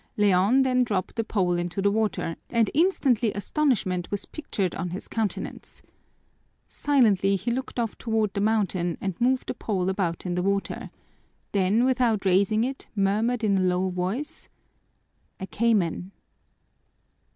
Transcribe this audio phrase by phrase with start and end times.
[0.17, 5.07] Leon then dropped the pole into the water and instantly astonishment was pictured on his
[5.07, 5.83] countenance.
[6.65, 10.89] Silently he looked off toward the mountain and moved the pole about in the water,
[11.51, 14.49] then without raising it murmured in a low voice:
[15.39, 16.11] "A cayman!"